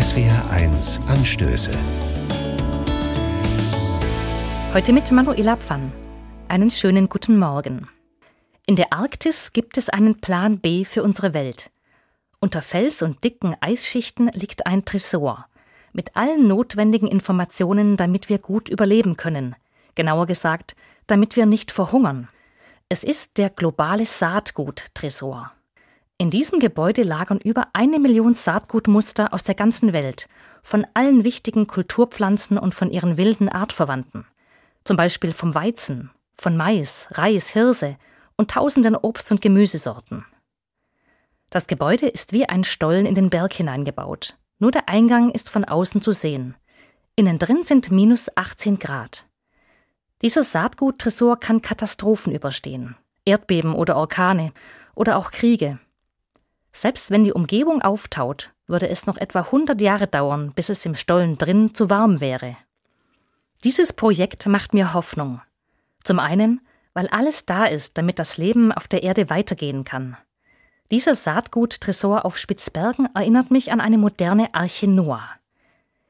SWR1 0.00 0.98
Anstöße. 1.08 1.72
Heute 4.72 4.94
mit 4.94 5.12
Manuela 5.12 5.58
Pfann. 5.58 5.92
Einen 6.48 6.70
schönen 6.70 7.10
guten 7.10 7.38
Morgen. 7.38 7.86
In 8.64 8.76
der 8.76 8.94
Arktis 8.94 9.52
gibt 9.52 9.76
es 9.76 9.90
einen 9.90 10.18
Plan 10.22 10.58
B 10.58 10.86
für 10.86 11.02
unsere 11.02 11.34
Welt. 11.34 11.70
Unter 12.40 12.62
Fels 12.62 13.02
und 13.02 13.22
dicken 13.24 13.54
Eisschichten 13.60 14.28
liegt 14.28 14.64
ein 14.64 14.86
Tresor 14.86 15.44
mit 15.92 16.16
allen 16.16 16.48
notwendigen 16.48 17.06
Informationen, 17.06 17.98
damit 17.98 18.30
wir 18.30 18.38
gut 18.38 18.70
überleben 18.70 19.18
können. 19.18 19.54
Genauer 19.96 20.24
gesagt, 20.24 20.76
damit 21.08 21.36
wir 21.36 21.44
nicht 21.44 21.72
verhungern. 21.72 22.30
Es 22.88 23.04
ist 23.04 23.36
der 23.36 23.50
globale 23.50 24.06
Saatgut-Tresor. 24.06 25.52
In 26.20 26.28
diesem 26.28 26.58
Gebäude 26.58 27.02
lagern 27.02 27.40
über 27.42 27.68
eine 27.72 27.98
Million 27.98 28.34
Saatgutmuster 28.34 29.32
aus 29.32 29.44
der 29.44 29.54
ganzen 29.54 29.94
Welt, 29.94 30.28
von 30.62 30.86
allen 30.92 31.24
wichtigen 31.24 31.66
Kulturpflanzen 31.66 32.58
und 32.58 32.74
von 32.74 32.90
ihren 32.90 33.16
wilden 33.16 33.48
Artverwandten. 33.48 34.26
Zum 34.84 34.98
Beispiel 34.98 35.32
vom 35.32 35.54
Weizen, 35.54 36.10
von 36.34 36.58
Mais, 36.58 37.08
Reis, 37.12 37.48
Hirse 37.48 37.96
und 38.36 38.50
tausenden 38.50 38.96
Obst- 38.96 39.30
und 39.30 39.40
Gemüsesorten. 39.40 40.26
Das 41.48 41.66
Gebäude 41.66 42.08
ist 42.08 42.34
wie 42.34 42.46
ein 42.46 42.64
Stollen 42.64 43.06
in 43.06 43.14
den 43.14 43.30
Berg 43.30 43.54
hineingebaut. 43.54 44.36
Nur 44.58 44.72
der 44.72 44.90
Eingang 44.90 45.30
ist 45.30 45.48
von 45.48 45.64
außen 45.64 46.02
zu 46.02 46.12
sehen. 46.12 46.54
Innen 47.16 47.38
drin 47.38 47.62
sind 47.62 47.90
minus 47.90 48.28
18 48.36 48.78
Grad. 48.78 49.24
Dieser 50.20 50.44
Saatguttresor 50.44 51.40
kann 51.40 51.62
Katastrophen 51.62 52.34
überstehen, 52.34 52.94
Erdbeben 53.24 53.72
oder 53.72 53.96
Orkane 53.96 54.52
oder 54.94 55.16
auch 55.16 55.30
Kriege. 55.30 55.78
Selbst 56.72 57.10
wenn 57.10 57.24
die 57.24 57.32
Umgebung 57.32 57.82
auftaut, 57.82 58.52
würde 58.66 58.88
es 58.88 59.06
noch 59.06 59.16
etwa 59.16 59.40
100 59.40 59.80
Jahre 59.80 60.06
dauern, 60.06 60.52
bis 60.54 60.68
es 60.68 60.86
im 60.86 60.94
Stollen 60.94 61.36
drin 61.36 61.74
zu 61.74 61.90
warm 61.90 62.20
wäre. 62.20 62.56
Dieses 63.64 63.92
Projekt 63.92 64.46
macht 64.46 64.72
mir 64.72 64.94
Hoffnung. 64.94 65.42
Zum 66.02 66.18
einen, 66.18 66.60
weil 66.94 67.08
alles 67.08 67.46
da 67.46 67.66
ist, 67.66 67.98
damit 67.98 68.18
das 68.18 68.38
Leben 68.38 68.72
auf 68.72 68.88
der 68.88 69.02
Erde 69.02 69.30
weitergehen 69.30 69.84
kann. 69.84 70.16
Dieser 70.90 71.14
Saatguttresor 71.14 72.24
auf 72.24 72.36
Spitzbergen 72.36 73.08
erinnert 73.14 73.50
mich 73.50 73.70
an 73.70 73.80
eine 73.80 73.98
moderne 73.98 74.54
Arche 74.54 74.88
Noah. 74.88 75.28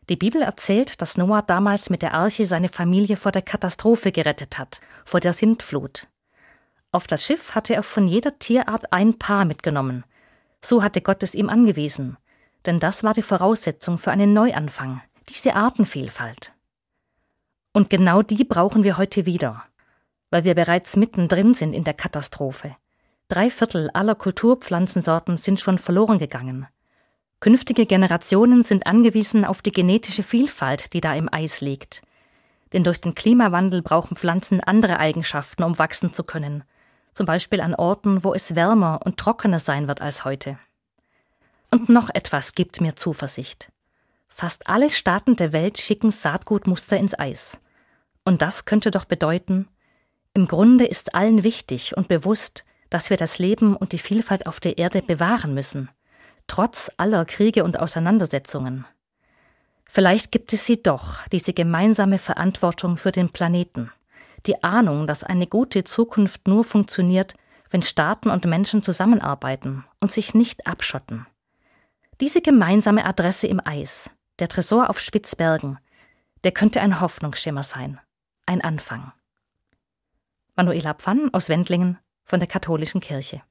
Die 0.08 0.16
Bibel 0.16 0.42
erzählt, 0.42 1.02
dass 1.02 1.18
Noah 1.18 1.42
damals 1.42 1.90
mit 1.90 2.02
der 2.02 2.14
Arche 2.14 2.46
seine 2.46 2.68
Familie 2.68 3.16
vor 3.16 3.30
der 3.30 3.42
Katastrophe 3.42 4.10
gerettet 4.10 4.58
hat, 4.58 4.80
vor 5.04 5.20
der 5.20 5.32
Sintflut. 5.32 6.08
Auf 6.92 7.06
das 7.06 7.24
Schiff 7.24 7.54
hatte 7.54 7.74
er 7.74 7.82
von 7.82 8.08
jeder 8.08 8.38
Tierart 8.38 8.92
ein 8.92 9.18
Paar 9.18 9.44
mitgenommen, 9.44 10.04
so 10.61 10.83
hatte 10.83 11.00
Gott 11.00 11.22
es 11.22 11.34
ihm 11.34 11.48
angewiesen, 11.48 12.16
denn 12.66 12.80
das 12.80 13.03
war 13.03 13.14
die 13.14 13.22
Voraussetzung 13.22 13.98
für 13.98 14.11
einen 14.11 14.33
Neuanfang, 14.33 15.03
diese 15.28 15.55
Artenvielfalt. 15.55 16.53
Und 17.72 17.89
genau 17.89 18.22
die 18.22 18.44
brauchen 18.44 18.83
wir 18.83 18.97
heute 18.97 19.27
wieder, 19.27 19.64
weil 20.31 20.44
wir 20.44 20.55
bereits 20.55 20.97
mittendrin 20.97 21.55
sind 21.55 21.72
in 21.72 21.84
der 21.84 21.94
Katastrophe. 21.94 22.77
Drei 23.28 23.50
Viertel 23.50 23.91
aller 23.94 24.16
Kulturpflanzensorten 24.16 25.36
sind 25.36 25.61
schon 25.61 25.78
verloren 25.78 26.19
gegangen. 26.19 26.66
Künftige 27.38 27.86
Generationen 27.86 28.64
sind 28.64 28.86
angewiesen 28.86 29.44
auf 29.44 29.62
die 29.62 29.70
genetische 29.70 30.22
Vielfalt, 30.22 30.92
die 30.92 31.00
da 31.00 31.14
im 31.14 31.33
Eis 31.33 31.61
liegt. 31.61 32.03
Denn 32.72 32.84
durch 32.84 33.00
den 33.00 33.14
Klimawandel 33.14 33.83
brauchen 33.83 34.16
Pflanzen 34.16 34.61
andere 34.61 34.98
Eigenschaften, 34.98 35.62
um 35.62 35.78
wachsen 35.78 36.12
zu 36.12 36.25
können, 36.25 36.64
zum 37.14 37.27
Beispiel 37.27 37.61
an 37.61 37.75
Orten, 37.75 38.25
wo 38.25 38.34
es 38.34 38.55
wärmer 38.55 39.00
und 39.05 39.16
trockener 39.16 39.58
sein 39.58 39.89
wird 39.89 40.00
als 40.00 40.25
heute. 40.25 40.58
Und 41.70 41.89
noch 41.89 42.11
etwas 42.11 42.55
gibt 42.55 42.80
mir 42.80 42.97
Zuversicht. 42.97 43.70
Fast 44.28 44.69
alle 44.69 44.91
Staaten 44.91 45.36
der 45.36 45.53
Welt 45.53 45.78
schicken 45.78 46.11
Saatgutmuster 46.11 46.97
ins 46.97 47.19
Eis. 47.19 47.58
Und 48.25 48.42
das 48.42 48.64
könnte 48.64 48.91
doch 48.91 49.05
bedeuten, 49.05 49.69
im 50.33 50.47
Grunde 50.47 50.87
ist 50.87 51.15
allen 51.15 51.43
wichtig 51.43 51.97
und 51.97 52.09
bewusst, 52.09 52.65
dass 52.88 53.10
wir 53.10 53.16
das 53.16 53.38
Leben 53.38 53.76
und 53.76 53.93
die 53.93 53.99
Vielfalt 53.99 54.47
auf 54.47 54.60
der 54.60 54.78
Erde 54.78 55.03
bewahren 55.03 55.54
müssen, 55.54 55.91
trotz 56.47 56.91
aller 56.97 57.25
Kriege 57.25 57.65
und 57.65 57.78
Auseinandersetzungen. 57.78 58.84
Vielleicht 59.84 60.31
gibt 60.31 60.53
es 60.53 60.66
sie 60.66 60.81
doch, 60.81 61.26
diese 61.28 61.53
gemeinsame 61.53 62.19
Verantwortung 62.19 62.97
für 62.97 63.10
den 63.10 63.31
Planeten 63.31 63.91
die 64.46 64.62
Ahnung, 64.62 65.06
dass 65.06 65.24
eine 65.24 65.46
gute 65.46 65.84
Zukunft 65.84 66.48
nur 66.48 66.64
funktioniert, 66.64 67.34
wenn 67.70 67.82
Staaten 67.82 68.30
und 68.30 68.44
Menschen 68.44 68.82
zusammenarbeiten 68.82 69.84
und 70.00 70.10
sich 70.10 70.34
nicht 70.34 70.66
abschotten. 70.66 71.26
Diese 72.20 72.40
gemeinsame 72.40 73.04
Adresse 73.04 73.46
im 73.46 73.60
Eis, 73.64 74.10
der 74.38 74.48
Tresor 74.48 74.90
auf 74.90 75.00
Spitzbergen, 75.00 75.78
der 76.44 76.52
könnte 76.52 76.80
ein 76.80 77.00
Hoffnungsschimmer 77.00 77.62
sein, 77.62 78.00
ein 78.46 78.60
Anfang. 78.60 79.12
Manuela 80.56 80.94
Pfann 80.94 81.32
aus 81.32 81.48
Wendlingen 81.48 81.98
von 82.24 82.40
der 82.40 82.48
Katholischen 82.48 83.00
Kirche. 83.00 83.42